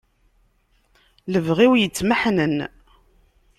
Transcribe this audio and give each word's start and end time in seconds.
Lebɣi-w 1.33 1.73
yettmeḥnen. 1.77 2.57